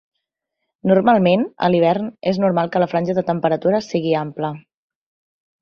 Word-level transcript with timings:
Normalment, 0.91 1.43
a 1.67 1.69
l'hivern 1.75 2.09
és 2.33 2.41
normal 2.45 2.73
que 2.77 2.83
la 2.85 2.89
franja 2.95 3.19
de 3.19 3.27
temperatures 3.31 3.93
sigui 3.93 4.19
ampla. 4.27 4.53